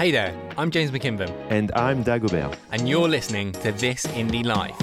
[0.00, 2.56] Hey there, I'm James McKinven, And I'm Dagobert.
[2.72, 4.74] and you're listening to This Indie Life.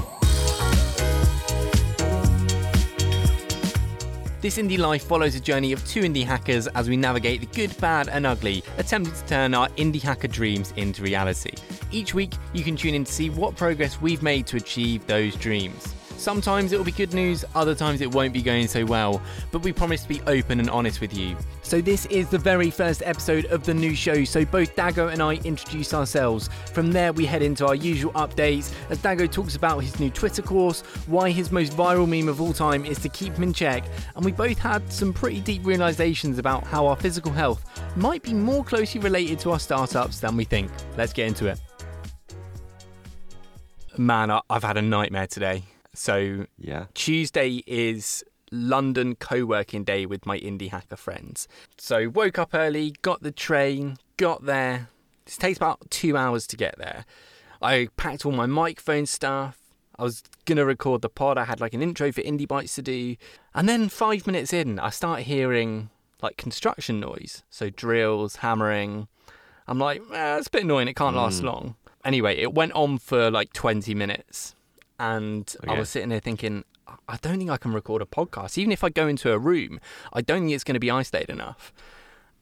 [4.41, 7.75] This Indie Life follows a journey of two indie hackers as we navigate the good,
[7.81, 11.55] bad, and ugly, attempting to turn our indie hacker dreams into reality.
[11.91, 15.35] Each week, you can tune in to see what progress we've made to achieve those
[15.37, 15.95] dreams.
[16.17, 19.21] Sometimes it will be good news, other times it won't be going so well,
[19.51, 21.37] but we promise to be open and honest with you.
[21.61, 25.21] So, this is the very first episode of the new show, so both Dago and
[25.21, 26.49] I introduce ourselves.
[26.73, 30.41] From there, we head into our usual updates as Dago talks about his new Twitter
[30.41, 33.83] course, why his most viral meme of all time is to keep him in check,
[34.15, 37.63] and we both had some pretty deep realizations about how our physical health
[37.95, 40.71] might be more closely related to our startups than we think.
[40.97, 41.59] Let's get into it.
[43.97, 45.63] Man, I've had a nightmare today.
[45.97, 46.85] So, Yeah.
[46.93, 51.47] Tuesday is London co-working day with my indie hacker friends.
[51.77, 54.89] So woke up early, got the train, got there.
[55.25, 57.05] This takes about two hours to get there.
[57.61, 59.57] I packed all my microphone stuff.
[59.99, 61.37] I was gonna record the pod.
[61.39, 63.15] I had like an intro for Indie Bites to do,
[63.55, 65.89] and then five minutes in, I start hearing
[66.21, 67.43] like construction noise.
[67.49, 69.07] So drills, hammering.
[69.67, 70.87] I'm like, eh, it's a bit annoying.
[70.87, 71.75] It can't last long.
[72.05, 74.55] Anyway, it went on for like 20 minutes,
[74.99, 76.63] and I was sitting there thinking,
[77.07, 78.57] I don't think I can record a podcast.
[78.57, 79.79] Even if I go into a room,
[80.13, 81.73] I don't think it's going to be isolated enough.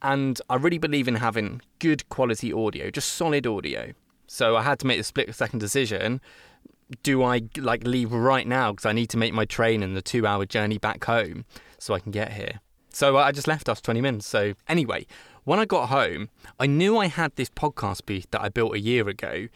[0.02, 3.94] And I really believe in having good quality audio, just solid audio.
[4.28, 6.22] So I had to make the split second decision.
[7.02, 10.02] Do I like leave right now because I need to make my train and the
[10.02, 11.45] two hour journey back home
[11.80, 12.59] so I can get here?
[12.89, 14.28] So I just left after 20 minutes.
[14.28, 15.08] So anyway,
[15.44, 18.80] when I got home, I knew I had this podcast booth that I built a
[18.80, 19.48] year ago,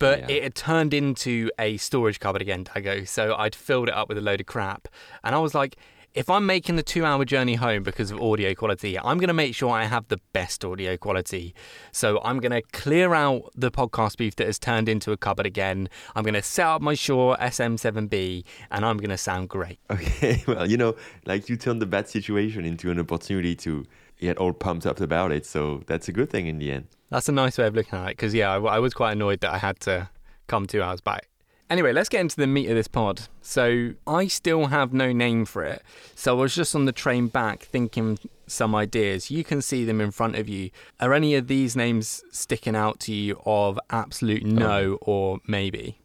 [0.00, 0.26] but Yeah.
[0.36, 3.06] it had turned into a storage cupboard again, Dago.
[3.06, 4.88] So I'd filled it up with a load of crap.
[5.22, 5.76] And I was like,
[6.12, 9.32] if I'm making the two hour journey home because of audio quality, I'm going to
[9.44, 11.54] make sure I have the best audio quality.
[11.92, 15.46] So I'm going to clear out the podcast booth that has turned into a cupboard
[15.46, 15.88] again.
[16.16, 19.78] I'm going to set up my Shure SM7B and I'm going to sound great.
[19.90, 20.42] Okay.
[20.48, 20.96] Well, you know,
[21.26, 23.86] like you turned the bad situation into an opportunity to
[24.18, 25.46] get all pumped up about it.
[25.46, 26.86] So that's a good thing in the end.
[27.10, 29.40] That's a nice way of looking at it because, yeah, I, I was quite annoyed
[29.40, 30.08] that I had to
[30.46, 31.28] come two hours back.
[31.68, 33.22] Anyway, let's get into the meat of this pod.
[33.42, 35.82] So, I still have no name for it.
[36.14, 39.30] So, I was just on the train back thinking some ideas.
[39.30, 40.70] You can see them in front of you.
[41.00, 45.98] Are any of these names sticking out to you of absolute um, no or maybe?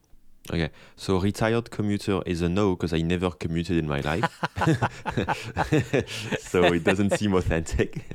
[0.52, 0.70] Okay.
[0.96, 4.30] So retired commuter is a no because I never commuted in my life.
[6.40, 8.06] so it doesn't seem authentic.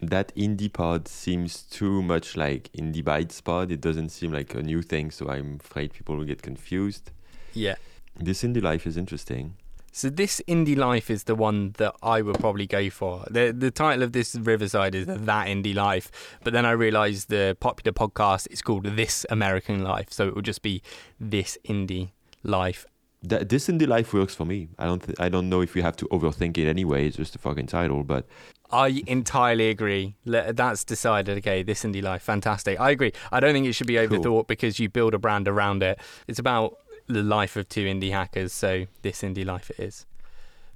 [0.00, 3.70] That indie pod seems too much like indie bites pod.
[3.70, 7.10] It doesn't seem like a new thing, so I'm afraid people will get confused.
[7.52, 7.76] Yeah.
[8.18, 9.54] This indie life is interesting.
[9.92, 13.24] So this indie life is the one that I would probably go for.
[13.30, 16.10] The the title of this Riverside is That Indie Life,
[16.44, 20.44] but then I realized the popular podcast is called This American Life, so it would
[20.44, 20.82] just be
[21.18, 22.10] This Indie
[22.42, 22.84] Life.
[23.22, 24.68] That this indie life works for me.
[24.78, 25.02] I don't.
[25.02, 27.06] Th- I don't know if you have to overthink it anyway.
[27.06, 28.26] It's just a fucking title, but
[28.70, 30.16] I entirely agree.
[30.24, 31.38] That's decided.
[31.38, 32.80] Okay, This Indie Life, fantastic.
[32.80, 33.12] I agree.
[33.30, 34.08] I don't think it should be Cool.
[34.18, 35.98] overthought because you build a brand around it.
[36.26, 40.06] It's about the life of two indie hackers, so This Indie Life it is.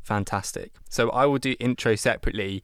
[0.03, 0.73] Fantastic.
[0.89, 2.63] So I will do intro separately,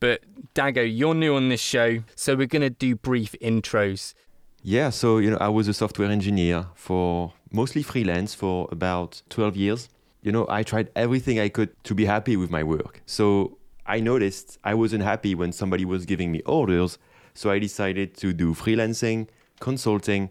[0.00, 0.22] but
[0.54, 4.14] Dago, you're new on this show, so we're gonna do brief intros.
[4.62, 9.56] Yeah, so you know, I was a software engineer for mostly freelance for about 12
[9.56, 9.88] years.
[10.22, 13.02] You know, I tried everything I could to be happy with my work.
[13.06, 16.98] So I noticed I wasn't happy when somebody was giving me orders,
[17.34, 19.28] so I decided to do freelancing,
[19.60, 20.30] consulting,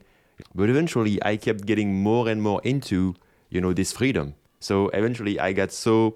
[0.55, 3.15] but eventually I kept getting more and more into,
[3.49, 4.35] you know, this freedom.
[4.59, 6.15] So eventually I got so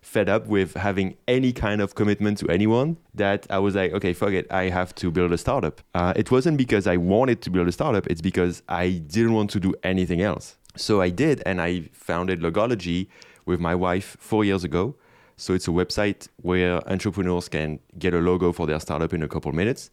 [0.00, 4.12] fed up with having any kind of commitment to anyone that I was like, okay,
[4.12, 5.80] fuck it, I have to build a startup.
[5.94, 9.50] Uh, it wasn't because I wanted to build a startup, it's because I didn't want
[9.50, 10.56] to do anything else.
[10.76, 13.08] So I did, and I founded Logology
[13.46, 14.94] with my wife four years ago.
[15.36, 19.28] So it's a website where entrepreneurs can get a logo for their startup in a
[19.28, 19.90] couple minutes.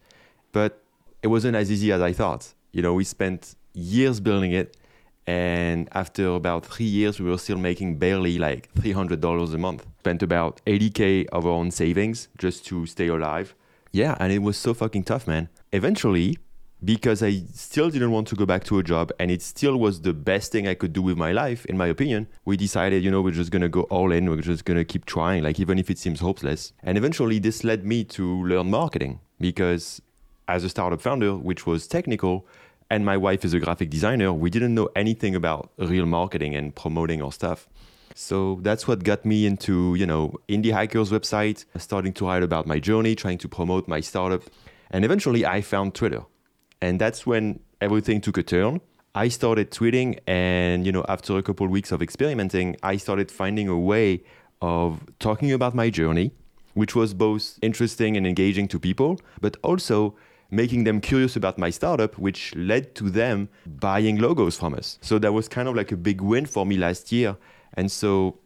[0.52, 0.82] But
[1.22, 2.54] it wasn't as easy as I thought.
[2.72, 4.78] You know, we spent years building it.
[5.26, 9.86] And after about three years, we were still making barely like $300 a month.
[10.00, 13.56] Spent about 80K of our own savings just to stay alive.
[13.92, 15.50] Yeah, and it was so fucking tough, man.
[15.72, 16.38] Eventually,
[16.84, 20.02] because I still didn't want to go back to a job and it still was
[20.02, 23.12] the best thing I could do with my life, in my opinion, we decided, you
[23.12, 25.90] know, we're just gonna go all in, we're just gonna keep trying, like even if
[25.90, 26.74] it seems hopeless.
[26.82, 30.02] And eventually, this led me to learn marketing because
[30.48, 32.46] as a startup founder, which was technical,
[32.90, 36.76] and my wife is a graphic designer, we didn't know anything about real marketing and
[36.76, 37.68] promoting our stuff.
[38.14, 42.68] So that's what got me into, you know, Indie Hackers website, starting to write about
[42.68, 44.44] my journey, trying to promote my startup.
[44.92, 46.24] And eventually I found Twitter.
[46.84, 48.82] And that's when everything took a turn.
[49.16, 53.32] I started tweeting, and you know, after a couple of weeks of experimenting, I started
[53.32, 54.24] finding a way
[54.62, 56.32] of talking about my journey,
[56.74, 60.16] which was both interesting and engaging to people, but also
[60.52, 65.00] making them curious about my startup, which led to them buying logos from us.
[65.02, 67.38] So that was kind of like a big win for me last year.
[67.76, 68.40] And so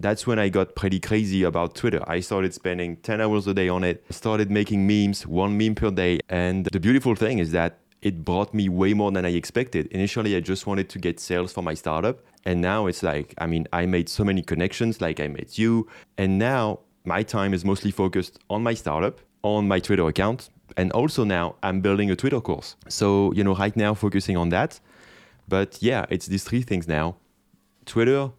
[0.00, 2.02] that's when I got pretty crazy about Twitter.
[2.06, 5.90] I started spending 10 hours a day on it, started making memes, one meme per
[5.90, 6.20] day.
[6.28, 9.86] And the beautiful thing is that it brought me way more than I expected.
[9.88, 12.20] Initially, I just wanted to get sales for my startup.
[12.46, 15.86] And now it's like, I mean, I made so many connections, like I met you.
[16.16, 20.48] And now my time is mostly focused on my startup, on my Twitter account.
[20.78, 22.76] And also now I'm building a Twitter course.
[22.88, 24.80] So, you know, right now focusing on that.
[25.46, 27.16] But yeah, it's these three things now
[27.84, 28.30] Twitter,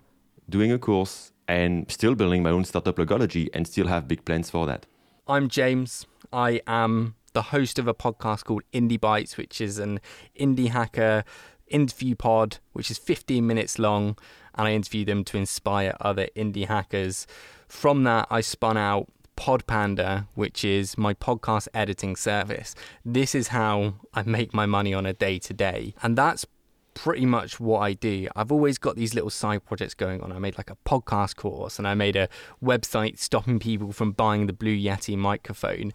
[0.50, 4.50] doing a course, and still building my own startup logology and still have big plans
[4.50, 4.86] for that.
[5.28, 6.06] I'm James.
[6.34, 10.00] I am the host of a podcast called Indie Bites, which is an
[10.40, 11.24] indie hacker
[11.68, 14.18] interview pod, which is 15 minutes long.
[14.56, 17.26] And I interview them to inspire other indie hackers.
[17.68, 19.08] From that, I spun out
[19.38, 22.76] Podpanda, which is my podcast editing service.
[23.06, 25.96] This is how I make my money on a day to day.
[26.04, 26.46] And that's
[26.94, 28.28] pretty much what I do.
[28.36, 30.32] I've always got these little side projects going on.
[30.32, 32.30] I made like a podcast course and I made a
[32.64, 35.94] website stopping people from buying the Blue Yeti microphone.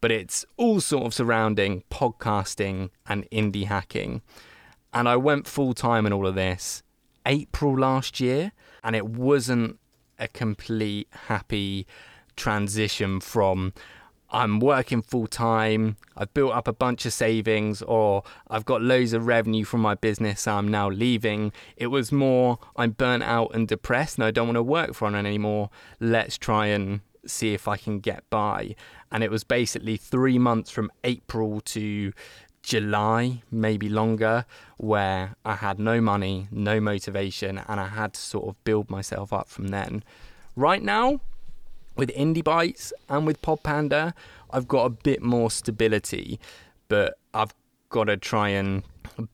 [0.00, 4.22] But it's all sort of surrounding podcasting and indie hacking.
[4.92, 6.82] And I went full time in all of this
[7.26, 8.52] April last year,
[8.82, 9.78] and it wasn't
[10.18, 11.86] a complete happy
[12.36, 13.72] transition from
[14.34, 19.12] I'm working full time, I've built up a bunch of savings, or I've got loads
[19.12, 21.52] of revenue from my business, so I'm now leaving.
[21.76, 25.08] It was more, I'm burnt out and depressed, and I don't want to work for
[25.08, 25.70] it anymore.
[26.00, 28.74] Let's try and see if I can get by.
[29.12, 32.12] And it was basically three months from April to
[32.64, 34.46] July, maybe longer,
[34.78, 39.32] where I had no money, no motivation, and I had to sort of build myself
[39.32, 40.02] up from then.
[40.56, 41.20] Right now,
[41.96, 44.14] with Indie Bites and with Pod Panda,
[44.50, 46.38] I've got a bit more stability,
[46.88, 47.54] but I've
[47.88, 48.82] got to try and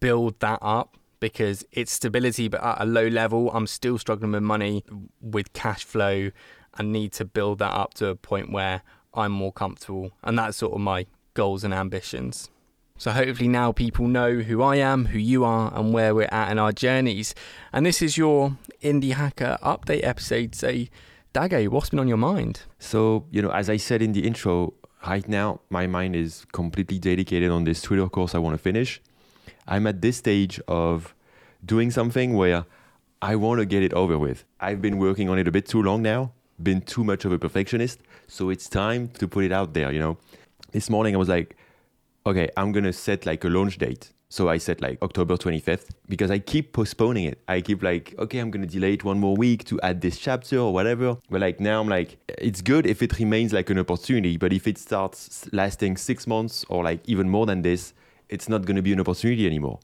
[0.00, 3.50] build that up because it's stability, but at a low level.
[3.52, 4.84] I'm still struggling with money,
[5.20, 6.30] with cash flow,
[6.78, 10.12] and need to build that up to a point where I'm more comfortable.
[10.22, 12.50] And that's sort of my goals and ambitions.
[12.96, 16.50] So hopefully now people know who I am, who you are, and where we're at
[16.50, 17.34] in our journeys.
[17.72, 20.54] And this is your Indie Hacker update episode.
[20.54, 20.84] So
[21.32, 22.62] Dage, what's been on your mind?
[22.80, 24.74] So, you know, as I said in the intro,
[25.06, 29.00] right now my mind is completely dedicated on this Twitter course I want to finish.
[29.68, 31.14] I'm at this stage of
[31.64, 32.64] doing something where
[33.22, 34.44] I want to get it over with.
[34.58, 37.38] I've been working on it a bit too long now, been too much of a
[37.38, 40.18] perfectionist, so it's time to put it out there, you know.
[40.72, 41.56] This morning I was like,
[42.26, 45.88] okay, I'm going to set like a launch date so I said like October 25th
[46.08, 47.40] because I keep postponing it.
[47.48, 50.18] I keep like, okay, I'm going to delay it one more week to add this
[50.18, 51.16] chapter or whatever.
[51.28, 54.36] But like now I'm like, it's good if it remains like an opportunity.
[54.36, 57.92] But if it starts lasting six months or like even more than this,
[58.28, 59.80] it's not going to be an opportunity anymore.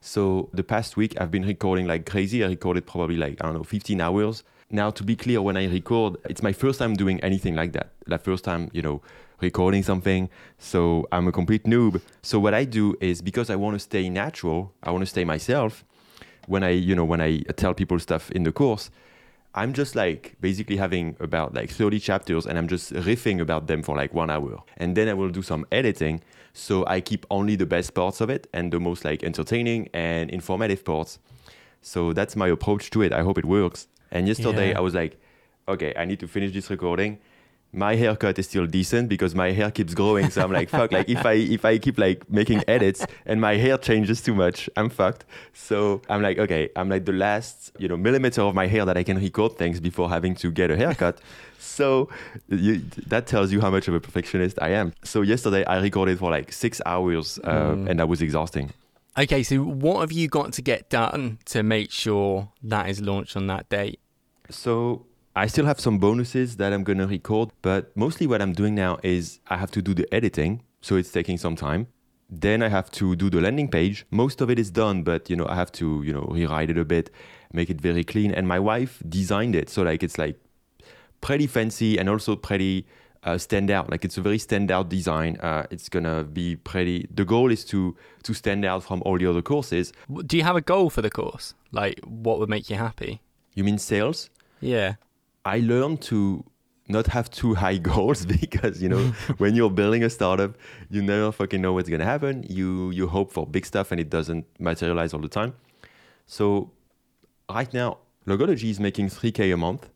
[0.00, 2.42] So the past week I've been recording like crazy.
[2.42, 4.42] I recorded probably like, I don't know, 15 hours.
[4.70, 7.90] Now, to be clear, when I record, it's my first time doing anything like that.
[8.06, 9.02] The first time, you know,
[9.42, 10.30] recording something.
[10.58, 12.00] So I'm a complete noob.
[12.22, 15.24] So what I do is because I want to stay natural, I want to stay
[15.24, 15.84] myself.
[16.46, 18.90] When I, you know, when I tell people stuff in the course,
[19.54, 23.82] I'm just like basically having about like 30 chapters and I'm just riffing about them
[23.82, 24.62] for like one hour.
[24.78, 26.22] And then I will do some editing.
[26.54, 30.30] So I keep only the best parts of it and the most like entertaining and
[30.30, 31.18] informative parts.
[31.82, 33.12] So that's my approach to it.
[33.12, 33.88] I hope it works.
[34.10, 34.78] And yesterday yeah.
[34.78, 35.20] I was like,
[35.68, 37.18] okay, I need to finish this recording
[37.72, 40.28] my haircut is still decent because my hair keeps growing.
[40.30, 40.92] So I'm like, fuck.
[40.92, 44.68] Like if I if I keep like making edits and my hair changes too much,
[44.76, 45.24] I'm fucked.
[45.54, 48.96] So I'm like, okay, I'm like the last you know millimeter of my hair that
[48.96, 51.20] I can record things before having to get a haircut.
[51.58, 52.10] so
[52.48, 54.92] you, that tells you how much of a perfectionist I am.
[55.02, 57.88] So yesterday I recorded for like six hours uh, mm.
[57.88, 58.70] and that was exhausting.
[59.16, 63.36] Okay, so what have you got to get done to make sure that is launched
[63.36, 64.00] on that date?
[64.48, 68.52] So I still have some bonuses that I'm going to record, but mostly what I'm
[68.52, 71.86] doing now is I have to do the editing, so it's taking some time.
[72.28, 74.04] Then I have to do the landing page.
[74.10, 76.76] Most of it is done, but you know, I have to, you know, rewrite it
[76.76, 77.10] a bit,
[77.52, 78.32] make it very clean.
[78.32, 80.38] And my wife designed it, so like it's like
[81.22, 82.86] pretty fancy and also pretty
[83.24, 83.90] uh, stand out.
[83.90, 85.38] Like it's a very standout design.
[85.40, 87.06] Uh, it's gonna be pretty.
[87.14, 89.92] The goal is to to stand out from all the other courses.
[90.26, 91.54] Do you have a goal for the course?
[91.70, 93.20] Like what would make you happy?
[93.54, 94.28] You mean sales?
[94.60, 94.94] Yeah.
[95.44, 96.44] I learned to
[96.88, 99.06] not have too high goals because you know
[99.38, 100.56] when you're building a startup
[100.90, 102.44] you never fucking know what's going to happen.
[102.48, 105.54] You you hope for big stuff and it doesn't materialize all the time.
[106.26, 106.70] So
[107.50, 109.88] right now logology is making 3k a month.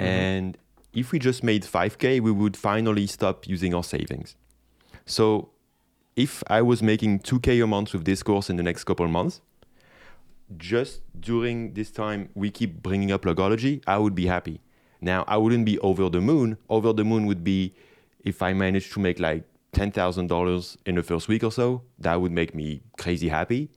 [0.00, 0.10] Mm-hmm.
[0.10, 0.58] and
[0.92, 4.36] if we just made 5k we would finally stop using our savings.
[5.06, 5.50] So
[6.16, 9.10] if i was making 2k a month with this course in the next couple of
[9.10, 9.40] months
[10.56, 14.60] just during this time we keep bringing up logology i would be happy
[15.04, 16.56] now, I wouldn't be over the moon.
[16.68, 17.74] Over the moon would be
[18.24, 19.44] if I managed to make like
[19.74, 21.82] $10,000 in the first week or so.
[21.98, 23.68] That would make me crazy happy.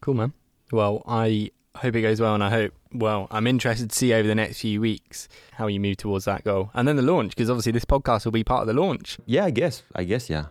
[0.00, 0.32] Cool, man.
[0.70, 4.26] Well, I hope it goes well, and I hope, well, I'm interested to see over
[4.28, 6.70] the next few weeks how you move towards that goal.
[6.74, 9.18] And then the launch, because obviously this podcast will be part of the launch.
[9.26, 9.82] Yeah, I guess.
[9.94, 10.46] I guess, yeah.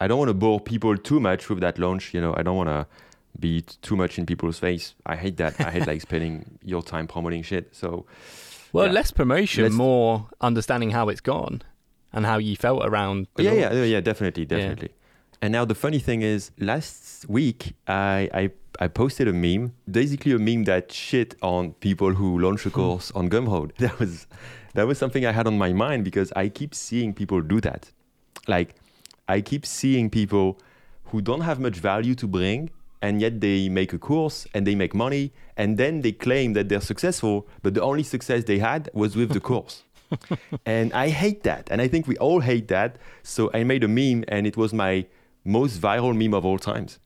[0.00, 2.14] I don't want to bore people too much with that launch.
[2.14, 2.86] You know, I don't want to
[3.38, 4.94] be too much in people's face.
[5.06, 5.60] I hate that.
[5.60, 7.74] I hate like spending your time promoting shit.
[7.74, 8.06] So,
[8.72, 8.92] well, yeah.
[8.92, 9.72] less promotion, less...
[9.72, 11.62] more understanding how it's gone
[12.12, 13.28] and how you felt around.
[13.38, 14.88] yeah, yeah, yeah, definitely, definitely.
[14.90, 14.96] Yeah.
[15.42, 20.32] And now the funny thing is, last week I, I I posted a meme, basically
[20.32, 22.76] a meme that shit on people who launch a hmm.
[22.76, 23.72] course on Gumroad.
[23.78, 24.26] That was
[24.74, 27.90] that was something I had on my mind because I keep seeing people do that.
[28.46, 28.76] Like
[29.28, 30.58] I keep seeing people
[31.04, 32.70] who don't have much value to bring
[33.02, 36.68] and yet they make a course and they make money and then they claim that
[36.68, 39.82] they're successful but the only success they had was with the course.
[40.66, 42.96] And i hate that and i think we all hate that.
[43.22, 45.06] So i made a meme and it was my
[45.44, 46.98] most viral meme of all times.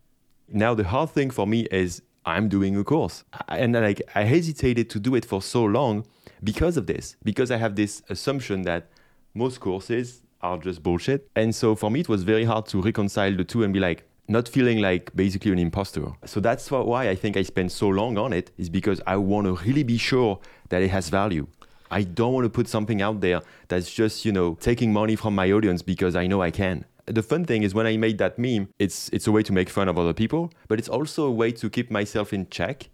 [0.49, 3.25] Now the hard thing for me is i'm doing a course.
[3.49, 6.07] And like i hesitated to do it for so long
[6.43, 8.89] because of this because i have this assumption that
[9.35, 11.29] most courses are just bullshit.
[11.35, 14.05] And so for me it was very hard to reconcile the two and be like
[14.29, 16.07] not feeling like basically an imposter.
[16.25, 19.47] So that's why I think I spent so long on it is because I want
[19.47, 20.41] to really be sure
[20.71, 21.47] that it has value.
[21.91, 25.35] I don't want to put something out there that's just, you know, taking money from
[25.35, 26.85] my audience because I know I can.
[27.07, 29.69] The fun thing is when I made that meme, it's it's a way to make
[29.69, 32.89] fun of other people, but it's also a way to keep myself in check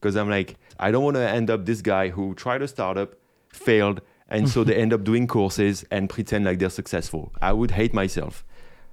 [0.00, 3.14] because I'm like I don't want to end up this guy who tried a startup,
[3.52, 7.32] failed, and so they end up doing courses and pretend like they're successful.
[7.40, 8.44] I would hate myself.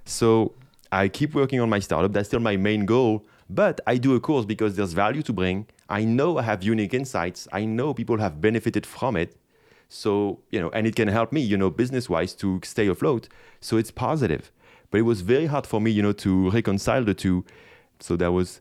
[0.04, 0.54] So
[0.92, 2.12] I keep working on my startup.
[2.12, 3.24] That's still my main goal.
[3.48, 5.66] But I do a course because there's value to bring.
[5.88, 7.48] I know I have unique insights.
[7.52, 9.36] I know people have benefited from it.
[9.88, 13.28] So, you know, and it can help me, you know, business wise to stay afloat.
[13.60, 14.52] So it's positive.
[14.90, 17.44] But it was very hard for me, you know, to reconcile the two.
[17.98, 18.60] So that was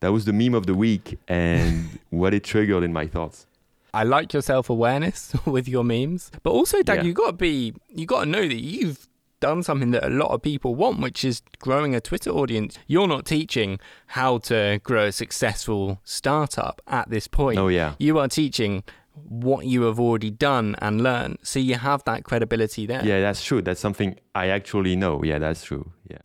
[0.00, 3.46] that was the meme of the week and what it triggered in my thoughts.
[3.94, 7.02] I like your self awareness with your memes, but also, Doug, yeah.
[7.04, 9.06] you got to be, you got to know that you've
[9.42, 12.78] done something that a lot of people want, which is growing a Twitter audience.
[12.86, 17.58] You're not teaching how to grow a successful startup at this point.
[17.58, 17.94] Oh, yeah.
[17.98, 18.84] You are teaching
[19.28, 21.38] what you have already done and learned.
[21.42, 23.04] So you have that credibility there.
[23.04, 23.60] Yeah, that's true.
[23.60, 25.22] That's something I actually know.
[25.22, 25.92] Yeah, that's true.
[26.08, 26.18] Yeah.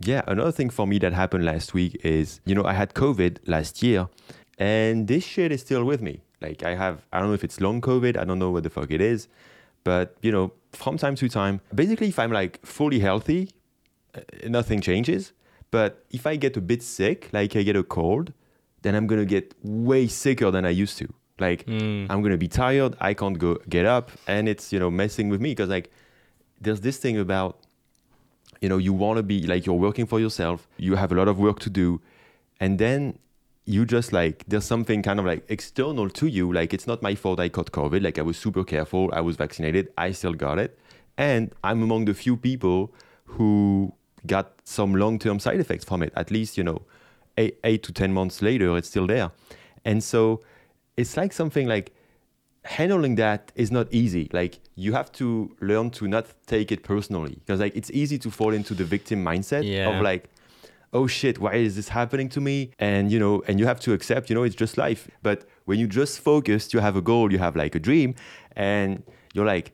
[0.00, 3.38] Yeah, another thing for me that happened last week is, you know, I had COVID
[3.46, 4.08] last year
[4.58, 6.22] and this shit is still with me.
[6.40, 8.70] Like I have I don't know if it's long COVID, I don't know what the
[8.70, 9.28] fuck it is,
[9.84, 13.50] but you know, from time to time, basically, if I'm like fully healthy,
[14.14, 15.32] uh, nothing changes.
[15.70, 18.32] But if I get a bit sick, like I get a cold,
[18.82, 21.12] then I'm gonna get way sicker than I used to.
[21.38, 22.06] Like mm.
[22.08, 25.40] I'm gonna be tired, I can't go get up, and it's you know messing with
[25.40, 25.90] me because like
[26.60, 27.58] there's this thing about
[28.60, 31.26] you know you want to be like you're working for yourself, you have a lot
[31.26, 32.00] of work to do,
[32.60, 33.18] and then
[33.66, 37.14] you just like there's something kind of like external to you like it's not my
[37.14, 40.58] fault i caught covid like i was super careful i was vaccinated i still got
[40.58, 40.78] it.
[41.16, 42.92] And i'm among the few people
[43.24, 43.92] who
[44.26, 46.82] got some long-term side effects from it at least you know
[47.38, 49.30] eight, eight to ten months later it's still there.
[49.84, 50.40] And so
[50.96, 51.92] it's like something like
[52.64, 54.30] handling that is not easy.
[54.32, 58.30] Like you have to learn to not take it personally because like it's easy to
[58.30, 59.88] fall into the victim mindset yeah.
[59.88, 60.30] of like
[60.94, 62.70] oh shit, why is this happening to me?
[62.78, 65.10] And you know, and you have to accept, you know, it's just life.
[65.22, 68.14] But when you just focus, you have a goal, you have like a dream,
[68.56, 69.02] and
[69.34, 69.72] you're like,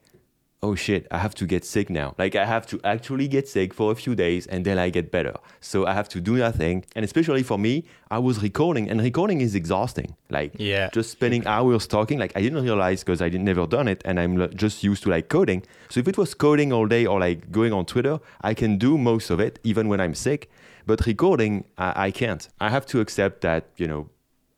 [0.62, 2.14] oh shit, I have to get sick now.
[2.19, 5.11] Like I have to actually get sick for a few days and then I get
[5.11, 5.35] better.
[5.61, 6.85] So I have to do nothing.
[6.95, 10.14] And especially for me, I was recording and recording is exhausting.
[10.29, 10.90] Like yeah.
[10.93, 12.19] just spending hours talking.
[12.19, 15.11] Like I didn't realize because I didn't never done it and I'm just used to
[15.11, 15.64] like coding.
[15.88, 18.99] So if it was coding all day or like going on Twitter, I can do
[18.99, 20.50] most of it even when I'm sick.
[20.87, 22.47] But recording, I, I can't.
[22.61, 24.09] I have to accept that, you know,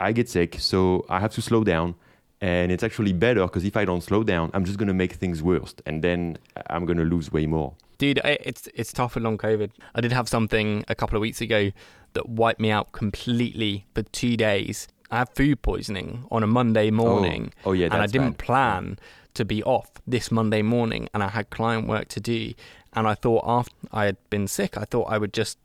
[0.00, 1.94] I get sick, so I have to slow down.
[2.42, 5.12] And it's actually better because if I don't slow down, I'm just going to make
[5.12, 5.74] things worse.
[5.86, 7.74] And then I'm going to lose way more.
[7.98, 9.70] Dude, it's, it's tough with long COVID.
[9.94, 11.70] I did have something a couple of weeks ago
[12.14, 14.88] that wiped me out completely for two days.
[15.08, 16.94] I had food poisoning on a Monday oh.
[16.94, 17.52] morning.
[17.64, 18.38] Oh, oh yeah, and I didn't bad.
[18.38, 18.98] plan
[19.34, 22.54] to be off this Monday morning, and I had client work to do.
[22.92, 25.58] And I thought after I had been sick, I thought I would just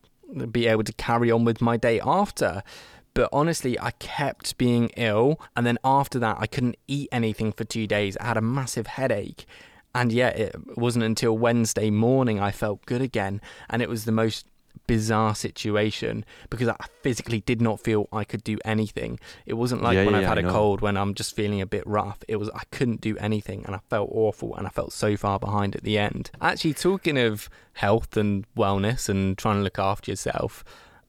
[0.51, 2.61] be able to carry on with my day after.
[3.17, 7.63] But honestly, I kept being ill, and then after that, I couldn't eat anything for
[7.63, 8.15] two days.
[8.17, 9.47] I had a massive headache.
[9.95, 13.41] And yet, it wasn't until Wednesday morning I felt good again.
[13.71, 14.45] And it was the most
[14.85, 19.19] bizarre situation because I physically did not feel I could do anything.
[19.47, 20.51] It wasn't like Yeah, when yeah, I've had I a know.
[20.51, 22.19] cold when I'm just feeling a bit rough.
[22.27, 25.39] It was I couldn't do anything and I felt awful and I felt so far
[25.39, 26.29] behind at the end.
[26.39, 30.63] Actually talking of health and wellness and trying to look after yourself,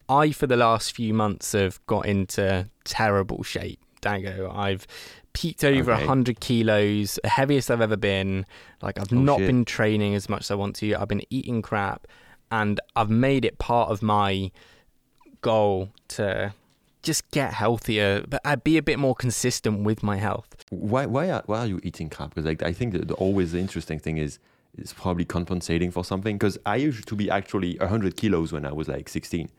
[0.09, 3.79] I for the last few months have got into terrible shape.
[4.01, 4.87] Dago, I've
[5.33, 6.03] peaked over a Okay.
[6.05, 8.45] 100 kilos, the heaviest I've ever been.
[8.81, 9.47] Like, I've Oh, not shit.
[9.47, 10.95] been training as much as I want to.
[10.95, 12.07] I've been eating crap,
[12.49, 14.51] and I've made it part of my
[15.41, 16.53] goal to
[17.01, 20.47] just get healthier, but I'd be a bit more consistent with my health.
[20.69, 22.29] Why why are, why are you eating crap?
[22.31, 24.39] Because like I think that the always the interesting thing is
[24.77, 26.37] it's probably compensating for something.
[26.37, 29.49] Because I used to be actually 100 kilos when I was like 16.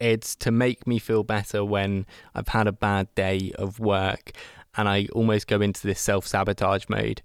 [0.00, 4.32] It's to make me feel better when I've had a bad day of work
[4.76, 7.22] and I almost go into this self sabotage mode.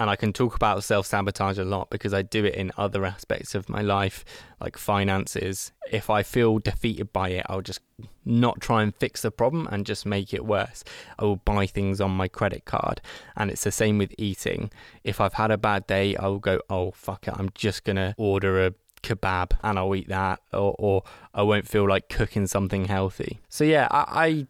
[0.00, 3.04] And I can talk about self sabotage a lot because I do it in other
[3.04, 4.24] aspects of my life,
[4.60, 5.72] like finances.
[5.90, 7.80] If I feel defeated by it, I'll just
[8.24, 10.84] not try and fix the problem and just make it worse.
[11.18, 13.00] I will buy things on my credit card.
[13.36, 14.70] And it's the same with eating.
[15.02, 17.96] If I've had a bad day, I will go, oh, fuck it, I'm just going
[17.96, 21.02] to order a kebab and I'll eat that, or, or
[21.34, 23.40] I won't feel like cooking something healthy.
[23.48, 24.46] So, yeah, I.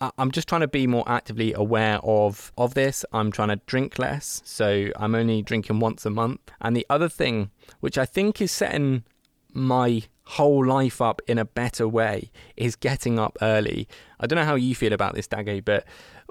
[0.00, 3.04] I I'm just trying to be more actively aware of of this.
[3.12, 6.40] I'm trying to drink less, so I'm only drinking once a month.
[6.60, 9.04] And the other thing, which I think is setting
[9.52, 13.86] my whole life up in a better way, is getting up early.
[14.18, 15.84] I don't know how you feel about this, Dago, but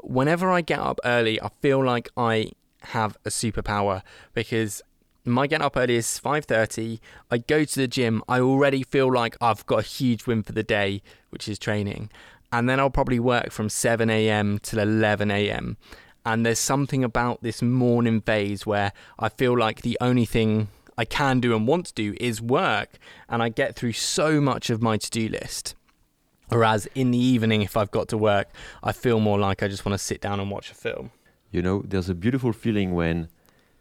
[0.04, 4.02] whenever I get up early, I feel like I have a superpower
[4.34, 4.82] because
[5.26, 7.00] my get up early is 5.30
[7.30, 8.24] i go to the gym.
[8.28, 12.10] I already feel like i've got a huge win for the day which is training.
[12.52, 15.76] And then i'll probably work from 7am till 11am
[16.26, 21.06] and there's something about this morning phase where i feel like the only thing i
[21.06, 22.98] can do and want to do is work.
[23.30, 25.76] And i get through so much of my to-do list.
[26.50, 28.50] Whereas in the evening if i've got to work
[28.82, 31.12] i feel more like i just want to sit down and watch a film.
[31.52, 33.28] You know, there's a beautiful feeling when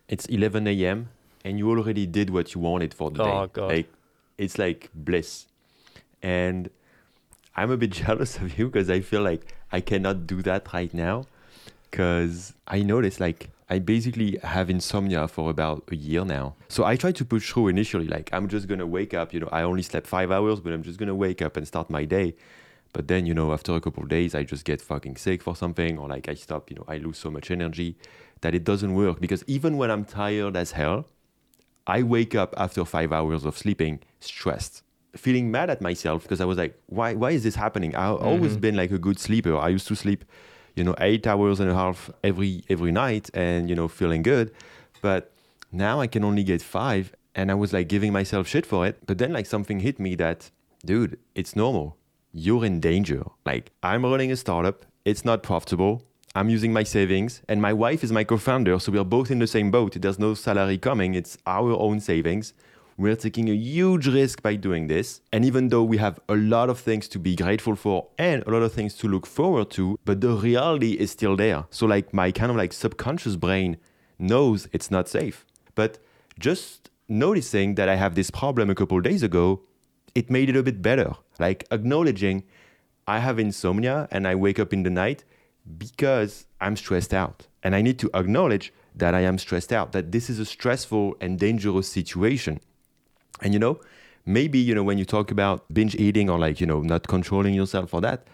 [0.09, 1.11] it's 11 a.m.
[1.44, 3.50] and you already did what you wanted for the Oh, day.
[3.53, 3.68] God.
[3.68, 3.92] Like
[4.38, 5.46] it's like bliss.
[6.22, 6.70] And
[7.57, 10.92] I'm a bit jealous of you because I feel like I cannot do that right
[10.92, 11.26] now
[11.90, 16.55] because I noticed like I basically have insomnia for about a year now.
[16.68, 19.48] So I tried to push through initially, like I'm just gonna wake up, you know,
[19.53, 22.35] I only slept five hours, but I'm just gonna wake up and start my day.
[22.92, 25.55] But then, you know, after a couple of days, I just get fucking sick for
[25.55, 27.94] something, or like I stop, you know, I lose so much energy
[28.40, 29.20] that it doesn't work.
[29.20, 31.07] Because even when I'm tired as hell,
[31.90, 34.85] I wake up after five hours of sleeping stressed,
[35.16, 37.96] feeling mad at myself because I was like, why, why is this happening?
[37.96, 38.29] I've mm-hmm.
[38.29, 39.57] always been like a good sleeper.
[39.57, 40.24] I used to sleep,
[40.76, 44.53] you know, eight hours and a half every every night, and you know, feeling good.
[45.03, 45.33] But
[45.72, 49.05] now I can only get five, and I was like giving myself shit for it.
[49.09, 50.50] But then like something hit me that,
[50.87, 51.96] dude, it's normal.
[52.33, 53.24] You're in danger.
[53.44, 54.87] Like I'm running a startup.
[55.05, 56.05] It's not profitable.
[56.33, 59.49] I'm using my savings, and my wife is my co-founder, so we're both in the
[59.49, 59.97] same boat.
[60.01, 61.14] There's no salary coming.
[61.14, 62.55] It's our own savings.
[62.97, 65.23] We're taking a huge risk by doing this.
[65.33, 68.51] And even though we have a lot of things to be grateful for and a
[68.51, 71.64] lot of things to look forward to, but the reality is still there.
[71.71, 73.79] So like my kind of like subconscious brain
[74.16, 75.45] knows it's not safe.
[75.75, 75.99] But
[76.38, 79.62] just noticing that I have this problem a couple days ago,
[80.14, 81.14] it made it a bit better.
[81.40, 82.45] Like acknowledging
[83.09, 85.25] I have insomnia and I wake up in the night
[85.79, 87.46] because I'm stressed out.
[87.62, 91.16] And I need to acknowledge that I am stressed out, that this is a stressful
[91.20, 92.61] and dangerous situation.
[93.40, 93.81] And you know,
[94.27, 97.55] maybe, you know, when you talk about binge eating or like, you know, not controlling
[97.55, 98.27] yourself for that,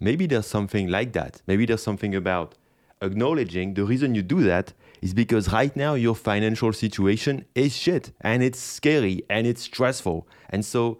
[0.00, 1.42] maybe there's something like that.
[1.46, 2.54] Maybe there's something about
[3.00, 8.10] acknowledging the reason you do that is because right now your financial situation is shit
[8.20, 10.26] and it's scary and it's stressful.
[10.50, 10.98] And so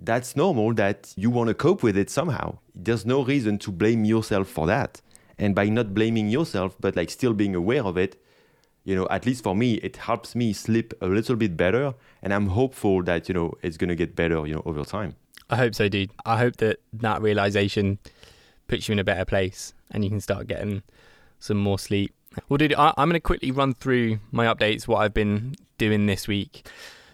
[0.00, 2.58] that's normal that you want to cope with it somehow.
[2.74, 5.00] There's no reason to blame yourself for that.
[5.38, 8.20] And by not blaming yourself, but like still being aware of it,
[8.84, 11.94] you know, at least for me, it helps me sleep a little bit better.
[12.22, 15.16] And I'm hopeful that, you know, it's going to get better, you know, over time.
[15.50, 16.10] I hope so, dude.
[16.24, 17.98] I hope that that realization
[18.68, 20.82] puts you in a better place and you can start getting
[21.38, 22.14] some more sleep.
[22.48, 26.06] Well, dude, I, I'm going to quickly run through my updates, what I've been doing
[26.06, 26.68] this week.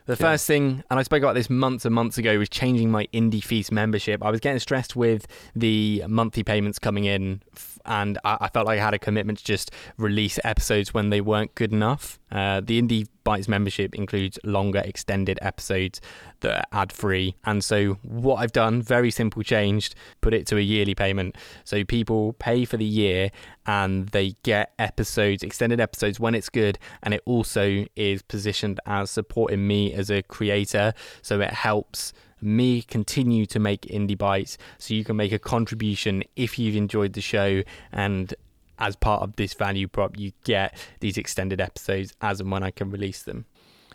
[0.06, 3.06] The first thing, and I spoke about this months and months ago, was changing my
[3.12, 4.24] Indie Feast membership.
[4.24, 7.42] I was getting stressed with the monthly payments coming in,
[7.84, 11.54] and I, felt like I had a commitment to just release episodes when they weren't
[11.54, 12.18] good enough.
[12.32, 16.00] Uh, the Indie Bites membership includes longer, extended episodes
[16.40, 17.36] that are ad free.
[17.44, 21.36] And so, what I've done, very simple changed, put it to a yearly payment.
[21.64, 23.30] So, people pay for the year
[23.66, 26.78] and they get episodes, extended episodes when it's good.
[27.02, 30.94] And it also is positioned as supporting me as a creator.
[31.20, 36.24] So, it helps me continue to make indie bites so you can make a contribution
[36.34, 38.34] if you've enjoyed the show and
[38.78, 42.70] as part of this value prop you get these extended episodes as and when I
[42.70, 43.46] can release them.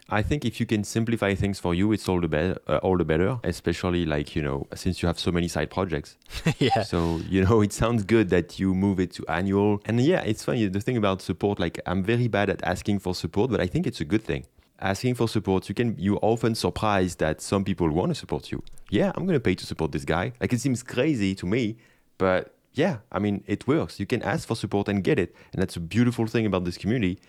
[0.10, 2.58] I think if you can simplify things for you, it's all the better.
[2.66, 6.16] Uh, all the better, especially like you know, since you have so many side projects.
[6.60, 6.84] yeah.
[6.84, 9.82] So you know, it sounds good that you move it to annual.
[9.84, 10.66] And yeah, it's funny.
[10.68, 13.86] The thing about support, like I'm very bad at asking for support, but I think
[13.86, 14.46] it's a good thing
[14.80, 18.64] asking for support, you can you often surprised that some people want to support you.
[18.90, 20.34] Yeah, I'm gonna pay to support this guy.
[20.40, 21.78] Like it seems crazy to me,
[22.18, 24.00] but yeah, I mean it works.
[24.00, 26.78] You can ask for support and get it, and that's a beautiful thing about this
[26.78, 27.20] community.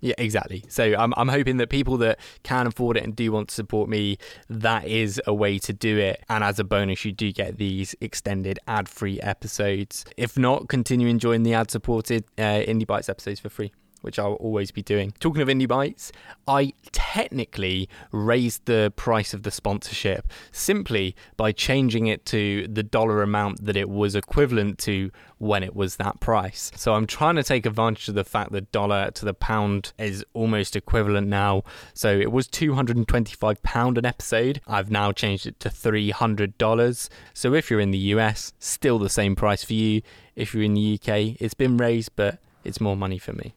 [0.00, 0.64] Yeah, exactly.
[0.68, 3.88] So I'm I'm hoping that people that can afford it and do want to support
[3.88, 4.18] me,
[4.50, 6.22] that is a way to do it.
[6.28, 10.04] And as a bonus, you do get these extended ad-free episodes.
[10.16, 13.72] If not, continue enjoying the ad-supported uh, Indie Bites episodes for free
[14.04, 15.14] which I'll always be doing.
[15.18, 16.12] Talking of Indie Bites,
[16.46, 23.22] I technically raised the price of the sponsorship simply by changing it to the dollar
[23.22, 26.70] amount that it was equivalent to when it was that price.
[26.76, 30.24] So I'm trying to take advantage of the fact that dollar to the pound is
[30.34, 31.64] almost equivalent now.
[31.94, 34.60] So it was 225 pound an episode.
[34.66, 37.08] I've now changed it to $300.
[37.32, 40.02] So if you're in the US, still the same price for you.
[40.36, 43.54] If you're in the UK, it's been raised, but it's more money for me.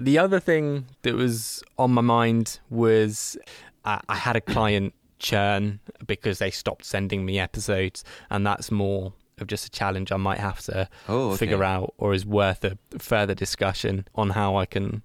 [0.00, 3.36] The other thing that was on my mind was
[3.84, 9.12] uh, I had a client churn because they stopped sending me episodes, and that's more
[9.38, 11.38] of just a challenge I might have to oh, okay.
[11.38, 15.02] figure out, or is worth a further discussion on how I can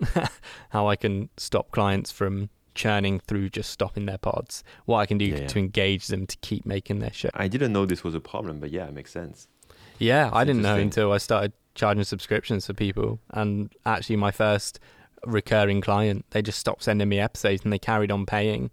[0.70, 4.64] how I can stop clients from churning through just stopping their pods.
[4.86, 5.46] What I can do yeah, yeah.
[5.48, 7.30] to engage them to keep making their show.
[7.34, 9.48] I didn't know this was a problem, but yeah, it makes sense.
[9.98, 13.20] Yeah, I didn't know until I started charging subscriptions for people.
[13.30, 14.80] And actually, my first
[15.24, 18.70] recurring client, they just stopped sending me episodes and they carried on paying.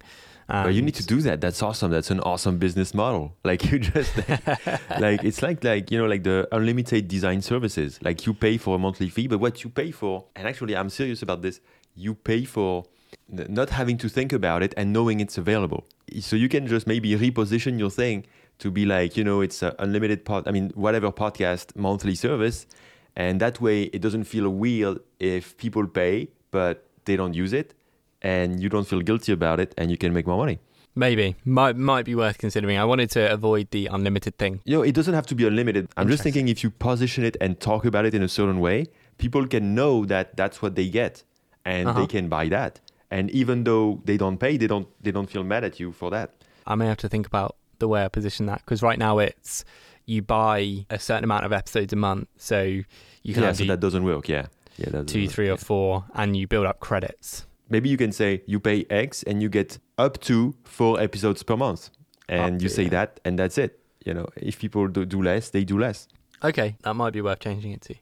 [0.48, 1.42] But you need to do that.
[1.42, 1.90] That's awesome.
[1.92, 3.36] That's an awesome business model.
[3.44, 4.16] Like you just
[5.00, 8.00] like it's like like you know like the unlimited design services.
[8.02, 10.90] Like you pay for a monthly fee, but what you pay for, and actually I'm
[10.90, 11.62] serious about this.
[11.96, 12.86] You pay for
[13.30, 15.86] not having to think about it and knowing it's available.
[16.20, 18.26] So you can just maybe reposition your thing
[18.60, 20.48] to be like you know it's an unlimited pod.
[20.48, 22.68] I mean whatever podcast monthly service,
[23.16, 27.74] and that way, it doesn't feel weird if people pay, but they don't use it,
[28.22, 30.60] and you don't feel guilty about it, and you can make more money.
[30.98, 32.78] Maybe might might be worth considering.
[32.78, 34.62] I wanted to avoid the unlimited thing.
[34.64, 35.90] You know, it doesn't have to be unlimited.
[35.98, 38.88] I'm just thinking if you position it and talk about it in a certain way,
[39.18, 41.24] people can know that that's what they get,
[41.66, 42.00] and uh-huh.
[42.00, 42.80] they can buy that.
[43.12, 46.10] And even though they don't pay, they don't they don't feel mad at you for
[46.12, 46.32] that.
[46.66, 49.66] I may have to think about the way I position that because right now it's
[50.06, 53.80] you buy a certain amount of episodes a month, so you can yeah, so that
[53.80, 54.30] doesn't work.
[54.30, 57.46] Yeah, yeah, two, three, or four, and you build up credits.
[57.70, 61.58] Maybe you can say you pay X and you get up to four episodes per
[61.58, 61.90] month,
[62.30, 62.90] and up you to, say yeah.
[62.90, 63.80] that, and that's it.
[64.06, 66.08] You know, if people do, do less, they do less.
[66.44, 67.96] Okay, that might be worth changing it to.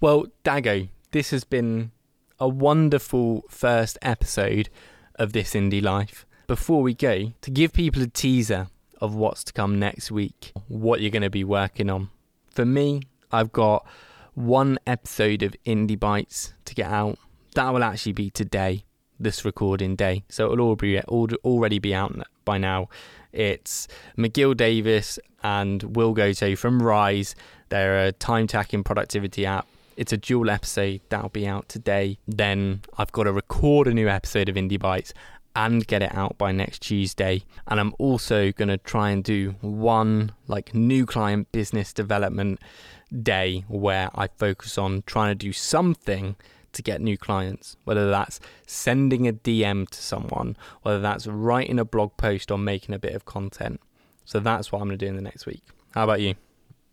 [0.00, 1.92] Well, Dago, this has been
[2.40, 4.68] a wonderful first episode
[5.16, 6.26] of this indie life.
[6.46, 8.68] Before we go, to give people a teaser
[9.00, 12.10] of what's to come next week, what you're going to be working on.
[12.50, 13.86] For me, I've got
[14.34, 17.18] one episode of Indie Bites to get out.
[17.54, 18.84] That will actually be today,
[19.18, 20.24] this recording day.
[20.28, 22.88] So it'll all be, already be out by now.
[23.32, 27.34] It's McGill Davis and Will Goto from Rise.
[27.68, 29.66] They're a time tracking productivity app.
[29.96, 32.18] It's a dual episode that'll be out today.
[32.28, 35.12] Then I've got to record a new episode of Indie Bites
[35.54, 37.42] and get it out by next Tuesday.
[37.66, 42.60] And I'm also going to try and do one like new client business development
[43.22, 46.36] day where I focus on trying to do something
[46.72, 51.84] to get new clients, whether that's sending a DM to someone, whether that's writing a
[51.84, 53.80] blog post or making a bit of content.
[54.24, 55.62] So that's what I'm going to do in the next week.
[55.92, 56.34] How about you?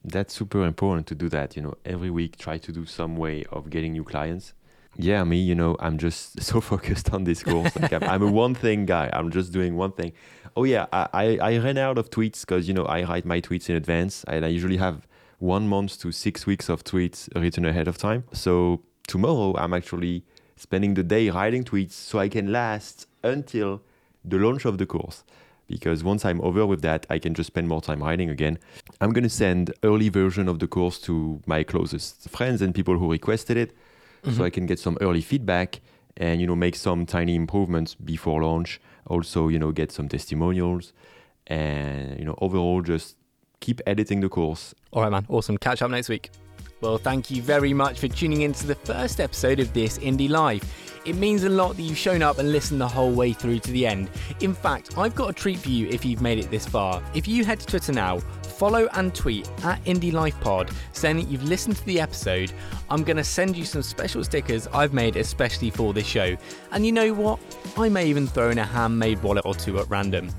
[0.04, 1.56] That's super important to do that.
[1.56, 4.54] You know, every week try to do some way of getting new clients
[4.98, 7.76] yeah, me, you know, I'm just so focused on this course.
[7.76, 9.10] Like I'm, I'm, a one thing guy.
[9.14, 10.14] I'm just doing one thing.
[10.56, 13.42] Oh yeah, I, I, I ran out of tweets because you know I write my
[13.42, 15.08] tweets in advance, and I usually have
[15.40, 18.24] one month to six weeks of tweets written ahead of time.
[18.32, 20.24] So tomorrow I'm actually
[20.56, 23.82] spending the day writing tweets so I can last until
[24.24, 25.24] the launch of the course
[25.68, 28.60] because once I'm over with that, I can just spend more time writing again.
[29.02, 32.98] I'm going to send early version of the course to my closest friends and people
[32.98, 33.76] who requested it
[34.26, 34.38] mm-hmm.
[34.38, 35.82] so I can get some early feedback
[36.18, 38.80] and you know make some tiny improvements before launch.
[39.08, 40.94] Also, you know, get some testimonials
[41.48, 43.18] and you know overall just
[43.60, 44.74] keep editing the course.
[44.92, 45.26] All right, man.
[45.30, 45.58] Awesome.
[45.58, 46.32] Catch up next week.
[46.82, 50.30] Well, thank you very much for tuning in to the first episode of This Indie
[50.30, 51.02] Life.
[51.06, 53.72] It means a lot that you've shown up and listened the whole way through to
[53.72, 54.10] the end.
[54.42, 57.02] In fact, I've got a treat for you if you've made it this far.
[57.14, 58.20] If you head to Twitter now,
[58.58, 62.52] follow and tweet at Indie Life Pod saying that you've listened to the episode,
[62.90, 66.36] I'm going to send you some special stickers I've made especially for this show.
[66.72, 67.40] And you know what?
[67.78, 70.30] I may even throw in a handmade wallet or two at random.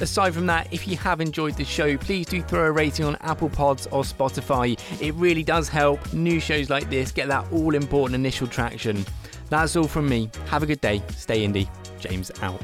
[0.00, 3.16] Aside from that, if you have enjoyed the show, please do throw a rating on
[3.16, 4.78] Apple Pods or Spotify.
[5.00, 9.06] It really does help new shows like this get that all important initial traction.
[9.48, 10.30] That's all from me.
[10.46, 11.02] Have a good day.
[11.16, 11.68] Stay indie.
[11.98, 12.60] James out.